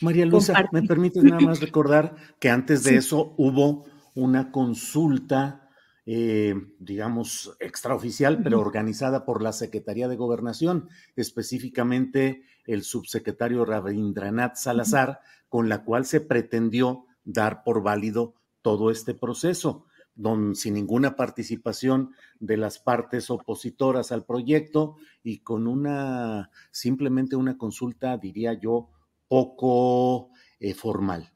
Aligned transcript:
María 0.00 0.26
Luisa, 0.26 0.68
¿me 0.72 0.82
permites 0.82 1.22
nada 1.22 1.40
más 1.40 1.60
recordar 1.60 2.16
que 2.38 2.50
antes 2.50 2.84
de 2.84 2.96
eso 2.96 3.34
hubo 3.36 3.84
una 4.14 4.50
consulta, 4.50 5.68
eh, 6.06 6.54
digamos, 6.78 7.56
extraoficial, 7.60 8.42
pero 8.42 8.60
organizada 8.60 9.24
por 9.24 9.42
la 9.42 9.52
Secretaría 9.52 10.08
de 10.08 10.16
Gobernación, 10.16 10.88
específicamente 11.16 12.42
el 12.66 12.82
subsecretario 12.82 13.64
Rabindranath 13.64 14.56
Salazar, 14.56 15.20
con 15.48 15.68
la 15.68 15.84
cual 15.84 16.04
se 16.04 16.20
pretendió 16.20 17.06
dar 17.24 17.62
por 17.62 17.82
válido 17.82 18.34
todo 18.62 18.90
este 18.90 19.14
proceso, 19.14 19.86
don, 20.14 20.56
sin 20.56 20.74
ninguna 20.74 21.14
participación 21.14 22.12
de 22.40 22.56
las 22.56 22.78
partes 22.78 23.30
opositoras 23.30 24.10
al 24.10 24.24
proyecto 24.24 24.96
y 25.22 25.38
con 25.38 25.66
una, 25.66 26.50
simplemente 26.70 27.36
una 27.36 27.56
consulta, 27.56 28.16
diría 28.18 28.52
yo, 28.54 28.90
poco 29.28 30.30
eh, 30.60 30.74
formal. 30.74 31.32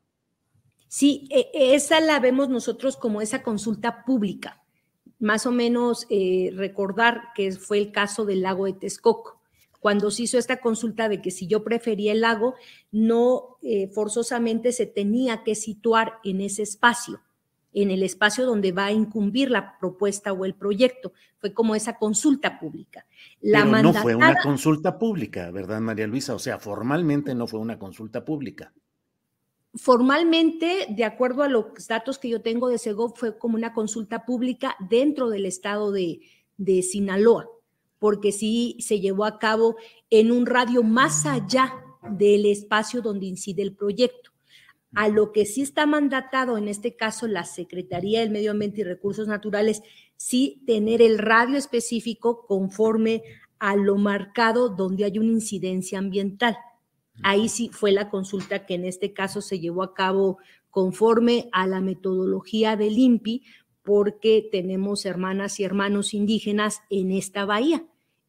Sí, 0.89 1.29
e, 1.31 1.75
esa 1.75 2.01
la 2.01 2.19
vemos 2.21 2.49
nosotros 2.49 2.97
como 2.97 3.23
esa 3.23 3.43
consulta 3.43 4.05
pública. 4.05 4.63
Más 5.19 5.47
o 5.47 5.53
menos 5.53 6.07
eh, 6.11 6.51
recordar 6.55 7.29
que 7.35 7.53
fue 7.53 7.79
el 7.79 7.93
caso 7.93 8.25
del 8.25 8.43
lago 8.43 8.67
de 8.67 8.73
Texcoco, 8.73 9.41
cuando 9.79 10.11
se 10.11 10.25
hizo 10.25 10.39
esta 10.39 10.61
consulta 10.61 11.09
de 11.09 11.21
que 11.21 11.31
si 11.31 11.47
yo 11.47 11.65
prefería 11.65 12.13
el 12.13 12.21
lago, 12.21 12.55
no 12.91 13.59
eh, 13.63 13.89
forzosamente 13.89 14.73
se 14.73 14.87
tenía 14.87 15.43
que 15.45 15.55
situar 15.55 16.19
en 16.25 16.41
ese 16.41 16.63
espacio 16.63 17.21
en 17.73 17.91
el 17.91 18.03
espacio 18.03 18.45
donde 18.47 18.73
va 18.73 18.87
a 18.87 18.93
incumbir 18.93 19.51
la 19.51 19.79
propuesta 19.79 20.33
o 20.33 20.45
el 20.45 20.55
proyecto. 20.55 21.13
Fue 21.39 21.53
como 21.53 21.75
esa 21.75 21.97
consulta 21.97 22.59
pública. 22.59 23.07
La 23.41 23.65
Pero 23.65 23.83
no 23.83 23.95
fue 23.95 24.15
una 24.15 24.37
consulta 24.43 24.99
pública, 24.99 25.51
¿verdad, 25.51 25.81
María 25.81 26.07
Luisa? 26.07 26.35
O 26.35 26.39
sea, 26.39 26.59
formalmente 26.59 27.35
no 27.35 27.47
fue 27.47 27.61
una 27.61 27.79
consulta 27.79 28.25
pública. 28.25 28.73
Formalmente, 29.75 30.87
de 30.91 31.05
acuerdo 31.05 31.43
a 31.43 31.49
los 31.49 31.65
datos 31.89 32.19
que 32.19 32.29
yo 32.29 32.43
tengo 32.43 32.69
de 32.69 32.79
Segov, 32.79 33.17
fue 33.17 33.39
como 33.39 33.57
una 33.57 33.73
consulta 33.73 34.27
pública 34.27 34.77
dentro 34.91 35.31
del 35.31 35.47
estado 35.47 35.93
de, 35.93 36.21
de 36.59 36.83
Sinaloa, 36.83 37.49
porque 37.99 38.33
sí 38.33 38.77
se 38.81 39.01
llevó 39.01 39.25
a 39.25 39.39
cabo 39.39 39.77
en 40.11 40.31
un 40.31 40.45
radio 40.45 40.83
más 40.83 41.25
allá 41.25 41.73
del 42.11 42.45
espacio 42.47 43.01
donde 43.01 43.27
incide 43.27 43.63
el 43.63 43.75
proyecto 43.75 44.32
a 44.95 45.09
lo 45.09 45.33
que 45.33 45.47
sí 45.47 45.63
está 45.63 45.87
mandatado, 45.87 46.59
en 46.59 46.69
este 46.69 46.97
caso 46.97 47.27
la 47.27 47.45
Secretaría 47.45 48.21
del 48.21 48.31
Medio 48.31 48.51
Ambiente 48.51 48.83
y 48.83 48.85
Recursos 48.85 49.27
Naturales, 49.27 49.83
sí 50.17 50.63
tener 50.67 51.01
el 51.01 51.19
radio 51.19 51.57
específico 51.57 52.47
conforme 52.47 53.23
a 53.59 53.77
lo 53.77 53.97
marcado 53.97 54.69
donde 54.69 55.05
hay 55.05 55.19
una 55.19 55.33
incidencia 55.33 55.99
ambiental. 55.99 56.57
Ahí 57.23 57.49
sí 57.49 57.71
fue 57.73 57.93
la 57.93 58.11
consulta 58.11 58.67
que 58.67 58.75
en 58.75 58.85
este 58.85 59.13
caso 59.13 59.41
se 59.41 59.61
llevó 59.61 59.83
a 59.83 59.95
cabo 59.95 60.39
conforme 60.71 61.49
a 61.53 61.67
la 61.67 61.81
metodología 61.81 62.77
del 62.77 62.99
INPI, 62.99 63.45
porque 63.83 64.49
tenemos 64.51 65.07
hermanas 65.07 65.59
y 65.59 65.65
hermanos 65.65 66.15
indígenas 66.15 66.83
en 66.89 67.13
esta 67.13 67.45
bahía 67.45 67.85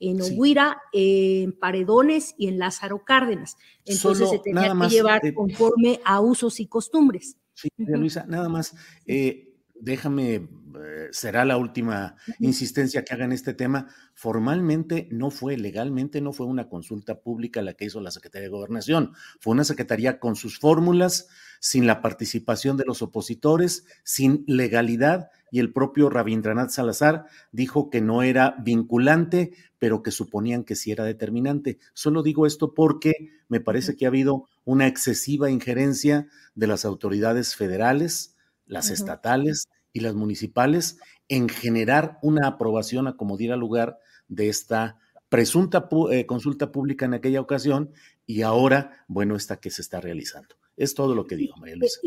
en 0.09 0.21
Oguira, 0.21 0.81
en 0.91 1.53
Paredones 1.53 2.35
y 2.37 2.47
en 2.47 2.59
Lázaro 2.59 3.03
Cárdenas. 3.05 3.57
Entonces 3.85 4.29
se 4.29 4.39
tenía 4.39 4.73
que 4.73 4.89
llevar 4.89 5.25
eh, 5.25 5.33
conforme 5.33 5.99
a 6.03 6.19
usos 6.19 6.59
y 6.59 6.67
costumbres. 6.67 7.37
Sí, 7.53 7.69
Luisa, 7.77 8.25
nada 8.27 8.49
más, 8.49 8.75
eh, 9.05 9.52
déjame, 9.83 10.35
eh, 10.35 11.09
será 11.11 11.43
la 11.43 11.57
última 11.57 12.15
insistencia 12.39 13.03
que 13.03 13.13
haga 13.13 13.25
en 13.25 13.33
este 13.33 13.53
tema. 13.53 13.87
Formalmente 14.13 15.09
no 15.11 15.29
fue, 15.29 15.57
legalmente 15.57 16.21
no 16.21 16.31
fue 16.31 16.45
una 16.45 16.69
consulta 16.69 17.19
pública 17.19 17.61
la 17.61 17.73
que 17.73 17.85
hizo 17.85 17.99
la 17.99 18.11
Secretaría 18.11 18.47
de 18.47 18.53
Gobernación, 18.53 19.13
fue 19.39 19.51
una 19.51 19.65
secretaría 19.65 20.19
con 20.19 20.35
sus 20.35 20.57
fórmulas, 20.57 21.27
sin 21.59 21.85
la 21.85 22.01
participación 22.01 22.77
de 22.77 22.85
los 22.85 23.01
opositores, 23.01 23.85
sin 24.03 24.43
legalidad, 24.47 25.29
y 25.51 25.59
el 25.59 25.71
propio 25.71 26.09
Rabindranath 26.09 26.71
Salazar 26.71 27.25
dijo 27.51 27.89
que 27.89 28.01
no 28.01 28.23
era 28.23 28.55
vinculante, 28.59 29.51
pero 29.79 30.01
que 30.01 30.11
suponían 30.11 30.63
que 30.63 30.75
sí 30.75 30.91
era 30.91 31.03
determinante. 31.03 31.77
Solo 31.93 32.23
digo 32.23 32.47
esto 32.47 32.73
porque 32.73 33.29
me 33.49 33.59
parece 33.59 33.95
que 33.95 34.05
ha 34.05 34.09
habido 34.09 34.47
una 34.63 34.87
excesiva 34.87 35.51
injerencia 35.51 36.27
de 36.55 36.67
las 36.67 36.85
autoridades 36.85 37.55
federales, 37.55 38.35
las 38.65 38.89
estatales 38.89 39.67
y 39.93 40.01
las 40.01 40.15
municipales 40.15 40.97
en 41.29 41.47
generar 41.47 42.17
una 42.21 42.47
aprobación 42.47 43.07
a 43.07 43.15
como 43.15 43.37
diera 43.37 43.55
lugar 43.55 43.99
de 44.27 44.49
esta 44.49 44.99
presunta 45.29 45.87
eh, 46.11 46.25
consulta 46.25 46.71
pública 46.71 47.05
en 47.05 47.13
aquella 47.13 47.41
ocasión 47.41 47.91
y 48.25 48.41
ahora, 48.41 49.05
bueno, 49.07 49.35
esta 49.35 49.57
que 49.57 49.69
se 49.69 49.81
está 49.81 50.01
realizando. 50.01 50.55
Es 50.75 50.95
todo 50.95 51.13
lo 51.13 51.25
que 51.25 51.35
digo, 51.35 51.55
María 51.57 51.75
Luisa. 51.75 51.99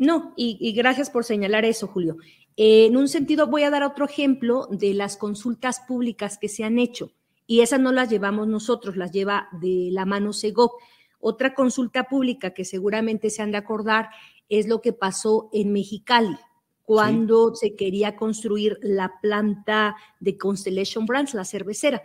no, 0.00 0.32
y, 0.36 0.72
gracias 0.72 1.10
por 1.10 1.24
señalar 1.24 1.64
eso, 1.64 1.86
Julio. 1.86 2.16
en 2.56 2.96
un 2.96 3.08
sentido, 3.08 3.46
voy 3.46 3.64
a 3.64 3.70
dar 3.70 3.82
otro 3.82 4.06
ejemplo 4.06 4.66
de 4.70 4.94
las 4.94 5.16
consultas 5.16 5.80
públicas 5.80 6.38
que 6.38 6.48
se 6.48 6.64
han 6.64 6.78
hecho, 6.78 7.12
y 7.46 7.60
esas 7.60 7.80
no 7.80 7.92
las 7.92 8.10
llevamos 8.10 8.48
nosotros, 8.48 8.96
las 8.96 9.12
lleva 9.12 9.48
de 9.60 9.88
la 9.90 10.04
mano 10.04 10.32
Segov. 10.32 10.72
Otra 11.20 11.54
consulta 11.54 12.04
pública 12.04 12.52
que 12.52 12.64
seguramente 12.64 13.30
se 13.30 13.42
han 13.42 13.50
de 13.50 13.58
acordar 13.58 14.10
es 14.48 14.68
lo 14.68 14.80
que 14.80 14.92
pasó 14.92 15.50
en 15.52 15.72
Mexicali, 15.72 16.36
cuando 16.88 17.54
se 17.54 17.76
quería 17.76 18.16
construir 18.16 18.78
la 18.80 19.20
planta 19.20 19.94
de 20.20 20.38
Constellation 20.38 21.04
Brands, 21.04 21.34
la 21.34 21.44
cervecera. 21.44 22.02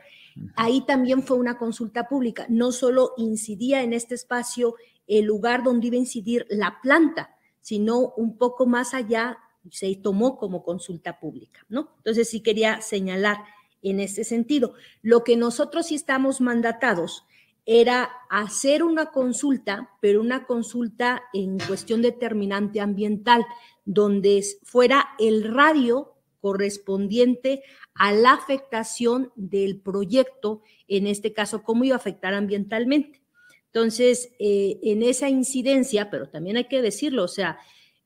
Ahí 0.57 0.85
también 0.85 1.23
fue 1.23 1.37
una 1.37 1.57
consulta 1.57 2.09
pública, 2.09 2.45
no 2.49 2.73
solo 2.73 3.13
incidía 3.15 3.81
en 3.81 3.93
este 3.93 4.15
espacio 4.15 4.75
el 5.07 5.23
lugar 5.23 5.63
donde 5.63 5.87
iba 5.87 5.95
a 5.95 5.99
incidir 5.99 6.45
la 6.49 6.81
planta, 6.81 7.33
sino 7.61 8.13
un 8.17 8.37
poco 8.37 8.65
más 8.65 8.93
allá 8.93 9.37
se 9.71 9.95
tomó 9.95 10.37
como 10.37 10.65
consulta 10.65 11.17
pública, 11.17 11.65
¿no? 11.69 11.93
Entonces 11.99 12.29
sí 12.29 12.41
quería 12.41 12.81
señalar 12.81 13.37
en 13.83 14.01
ese 14.01 14.25
sentido. 14.25 14.73
Lo 15.01 15.23
que 15.23 15.37
nosotros 15.37 15.87
sí 15.87 15.95
estamos 15.95 16.41
mandatados 16.41 17.25
era 17.65 18.09
hacer 18.29 18.83
una 18.83 19.11
consulta, 19.11 19.91
pero 20.01 20.19
una 20.19 20.45
consulta 20.45 21.23
en 21.31 21.57
cuestión 21.59 22.01
determinante 22.01 22.81
ambiental, 22.81 23.45
donde 23.85 24.43
fuera 24.63 25.09
el 25.19 25.53
radio 25.53 26.13
correspondiente 26.39 27.63
a 27.95 28.11
la 28.11 28.33
afectación 28.33 29.31
del 29.35 29.79
proyecto, 29.79 30.61
en 30.87 31.07
este 31.07 31.33
caso, 31.33 31.63
cómo 31.63 31.83
iba 31.83 31.95
a 31.95 31.99
afectar 31.99 32.33
ambientalmente. 32.33 33.21
Entonces, 33.67 34.31
eh, 34.39 34.79
en 34.83 35.03
esa 35.03 35.29
incidencia, 35.29 36.09
pero 36.09 36.29
también 36.29 36.57
hay 36.57 36.65
que 36.65 36.81
decirlo, 36.81 37.23
o 37.23 37.27
sea, 37.27 37.57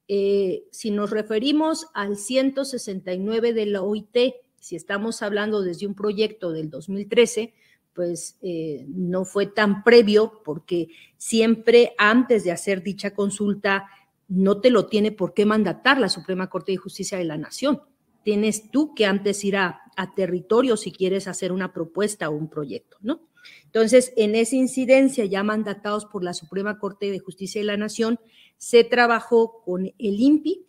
eh, 0.07 0.63
si 0.71 0.91
nos 0.91 1.09
referimos 1.09 1.87
al 1.93 2.15
169 2.15 3.53
de 3.53 3.65
la 3.65 3.81
OIT, 3.81 4.17
si 4.59 4.75
estamos 4.75 5.21
hablando 5.21 5.61
desde 5.61 5.87
un 5.87 5.95
proyecto 5.95 6.51
del 6.51 6.69
2013, 6.69 7.53
pues 7.93 8.37
eh, 8.41 8.85
no 8.89 9.25
fue 9.25 9.47
tan 9.47 9.83
previo 9.83 10.41
porque 10.45 10.89
siempre 11.17 11.93
antes 11.97 12.43
de 12.43 12.51
hacer 12.51 12.83
dicha 12.83 13.15
consulta 13.15 13.89
no 14.27 14.59
te 14.59 14.69
lo 14.69 14.87
tiene 14.87 15.11
por 15.11 15.33
qué 15.33 15.45
mandatar 15.45 15.99
la 15.99 16.09
Suprema 16.09 16.49
Corte 16.49 16.71
de 16.71 16.77
Justicia 16.77 17.17
de 17.17 17.23
la 17.23 17.37
Nación. 17.37 17.81
Tienes 18.23 18.71
tú 18.71 18.93
que 18.93 19.05
antes 19.05 19.43
ir 19.45 19.57
a, 19.57 19.81
territorio 20.15 20.77
si 20.77 20.91
quieres 20.91 21.27
hacer 21.27 21.51
una 21.51 21.73
propuesta 21.73 22.29
o 22.29 22.33
un 22.33 22.49
proyecto, 22.49 22.97
¿no? 23.01 23.21
Entonces, 23.63 24.13
en 24.15 24.35
esa 24.35 24.55
incidencia, 24.55 25.25
ya 25.25 25.41
mandatados 25.41 26.05
por 26.05 26.23
la 26.23 26.33
Suprema 26.33 26.77
Corte 26.77 27.09
de 27.09 27.19
Justicia 27.19 27.61
de 27.61 27.65
la 27.65 27.77
Nación, 27.77 28.19
se 28.57 28.83
trabajó 28.83 29.63
con 29.63 29.85
el 29.85 30.19
INPI 30.19 30.65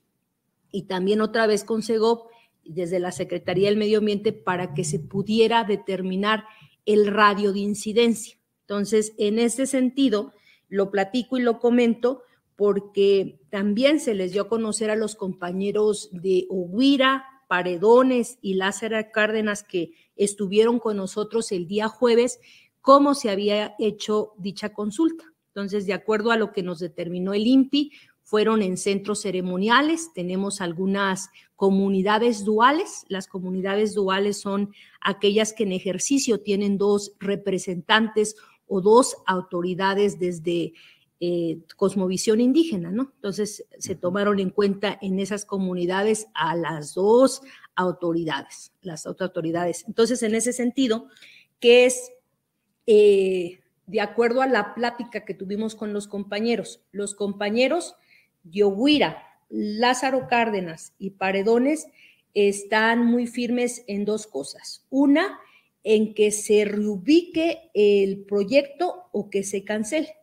y 0.70 0.82
también 0.84 1.20
otra 1.20 1.46
vez 1.46 1.64
con 1.64 1.82
SEGOP 1.82 2.30
desde 2.64 3.00
la 3.00 3.12
Secretaría 3.12 3.68
del 3.68 3.78
Medio 3.78 3.98
Ambiente 3.98 4.32
para 4.32 4.72
que 4.72 4.84
se 4.84 4.98
pudiera 4.98 5.64
determinar 5.64 6.44
el 6.86 7.06
radio 7.06 7.52
de 7.52 7.60
incidencia. 7.60 8.38
Entonces, 8.62 9.14
en 9.18 9.38
ese 9.38 9.66
sentido, 9.66 10.32
lo 10.68 10.90
platico 10.90 11.36
y 11.36 11.42
lo 11.42 11.58
comento 11.58 12.22
porque 12.58 13.38
también 13.50 14.00
se 14.00 14.14
les 14.14 14.32
dio 14.32 14.42
a 14.42 14.48
conocer 14.48 14.90
a 14.90 14.96
los 14.96 15.14
compañeros 15.14 16.10
de 16.10 16.44
Oguira, 16.50 17.24
Paredones 17.48 18.36
y 18.42 18.54
Lázaro 18.54 18.98
Cárdenas 19.12 19.62
que 19.62 19.92
estuvieron 20.16 20.80
con 20.80 20.96
nosotros 20.96 21.52
el 21.52 21.68
día 21.68 21.86
jueves 21.86 22.40
cómo 22.80 23.14
se 23.14 23.30
había 23.30 23.76
hecho 23.78 24.32
dicha 24.38 24.72
consulta. 24.72 25.24
Entonces, 25.54 25.86
de 25.86 25.92
acuerdo 25.92 26.32
a 26.32 26.36
lo 26.36 26.50
que 26.52 26.64
nos 26.64 26.80
determinó 26.80 27.32
el 27.32 27.46
INPI, 27.46 27.92
fueron 28.24 28.60
en 28.62 28.76
centros 28.76 29.22
ceremoniales, 29.22 30.12
tenemos 30.12 30.60
algunas 30.60 31.30
comunidades 31.54 32.44
duales. 32.44 33.04
Las 33.08 33.28
comunidades 33.28 33.94
duales 33.94 34.40
son 34.40 34.72
aquellas 35.00 35.52
que 35.52 35.62
en 35.62 35.70
ejercicio 35.70 36.40
tienen 36.40 36.76
dos 36.76 37.12
representantes 37.20 38.34
o 38.66 38.80
dos 38.80 39.16
autoridades 39.26 40.18
desde 40.18 40.72
eh, 41.20 41.58
cosmovisión 41.76 42.40
indígena, 42.40 42.90
¿no? 42.90 43.12
Entonces 43.16 43.66
se 43.78 43.94
tomaron 43.96 44.38
en 44.38 44.50
cuenta 44.50 44.98
en 45.02 45.18
esas 45.18 45.44
comunidades 45.44 46.28
a 46.34 46.54
las 46.54 46.94
dos 46.94 47.42
autoridades, 47.74 48.72
las 48.82 49.06
autoridades. 49.06 49.84
Entonces, 49.88 50.22
en 50.22 50.34
ese 50.34 50.52
sentido, 50.52 51.08
que 51.60 51.86
es 51.86 52.12
eh, 52.86 53.60
de 53.86 54.00
acuerdo 54.00 54.42
a 54.42 54.46
la 54.46 54.74
plática 54.74 55.24
que 55.24 55.34
tuvimos 55.34 55.74
con 55.74 55.92
los 55.92 56.06
compañeros, 56.06 56.82
los 56.92 57.14
compañeros 57.14 57.96
Yoguira, 58.44 59.24
Lázaro 59.48 60.28
Cárdenas 60.28 60.92
y 60.98 61.10
Paredones 61.10 61.88
están 62.34 63.04
muy 63.04 63.26
firmes 63.26 63.82
en 63.86 64.04
dos 64.04 64.26
cosas. 64.26 64.86
Una, 64.90 65.38
en 65.84 66.14
que 66.14 66.30
se 66.30 66.64
reubique 66.64 67.70
el 67.74 68.24
proyecto 68.24 69.08
o 69.12 69.30
que 69.30 69.42
se 69.42 69.64
cancele. 69.64 70.14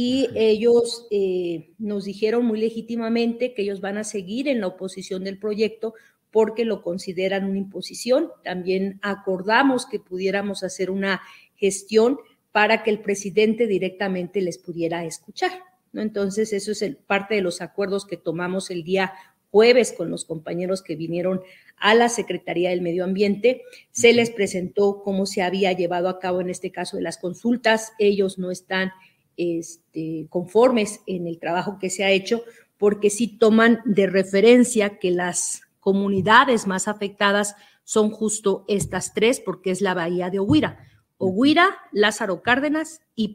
Y 0.00 0.28
ellos 0.36 1.08
eh, 1.10 1.72
nos 1.76 2.04
dijeron 2.04 2.44
muy 2.44 2.60
legítimamente 2.60 3.52
que 3.52 3.62
ellos 3.62 3.80
van 3.80 3.98
a 3.98 4.04
seguir 4.04 4.46
en 4.46 4.60
la 4.60 4.68
oposición 4.68 5.24
del 5.24 5.40
proyecto 5.40 5.92
porque 6.30 6.64
lo 6.64 6.82
consideran 6.82 7.44
una 7.44 7.58
imposición. 7.58 8.30
También 8.44 9.00
acordamos 9.02 9.86
que 9.86 9.98
pudiéramos 9.98 10.62
hacer 10.62 10.92
una 10.92 11.20
gestión 11.56 12.16
para 12.52 12.84
que 12.84 12.90
el 12.90 13.00
presidente 13.00 13.66
directamente 13.66 14.40
les 14.40 14.58
pudiera 14.58 15.04
escuchar. 15.04 15.50
¿no? 15.90 16.00
Entonces, 16.00 16.52
eso 16.52 16.70
es 16.70 16.96
parte 17.08 17.34
de 17.34 17.42
los 17.42 17.60
acuerdos 17.60 18.06
que 18.06 18.16
tomamos 18.16 18.70
el 18.70 18.84
día 18.84 19.14
jueves 19.50 19.92
con 19.92 20.10
los 20.10 20.24
compañeros 20.24 20.80
que 20.80 20.94
vinieron 20.94 21.40
a 21.76 21.96
la 21.96 22.08
Secretaría 22.08 22.70
del 22.70 22.82
Medio 22.82 23.02
Ambiente. 23.02 23.62
Se 23.90 24.12
les 24.12 24.30
presentó 24.30 25.02
cómo 25.02 25.26
se 25.26 25.42
había 25.42 25.72
llevado 25.72 26.08
a 26.08 26.20
cabo 26.20 26.40
en 26.40 26.50
este 26.50 26.70
caso 26.70 26.98
de 26.98 27.02
las 27.02 27.18
consultas. 27.18 27.90
Ellos 27.98 28.38
no 28.38 28.52
están 28.52 28.92
este, 29.38 30.26
conformes 30.28 31.00
en 31.06 31.26
el 31.26 31.38
trabajo 31.38 31.78
que 31.78 31.88
se 31.88 32.04
ha 32.04 32.10
hecho 32.10 32.42
porque 32.76 33.08
sí 33.08 33.26
toman 33.26 33.80
de 33.84 34.06
referencia 34.06 34.98
que 34.98 35.10
las 35.10 35.62
comunidades 35.80 36.66
más 36.66 36.88
afectadas 36.88 37.56
son 37.84 38.10
justo 38.10 38.64
estas 38.68 39.14
tres, 39.14 39.40
porque 39.40 39.70
es 39.70 39.80
la 39.80 39.94
bahía 39.94 40.28
de 40.28 40.38
Oguira. 40.38 40.78
Oguira, 41.16 41.78
Lázaro 41.92 42.42
Cárdenas 42.42 43.00
y 43.14 43.34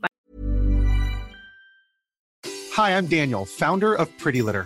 Hi, 2.76 2.92
I'm 2.92 3.08
Daniel, 3.08 3.46
founder 3.46 3.94
of 4.00 4.10
Pretty 4.22 4.42
Litter. 4.42 4.66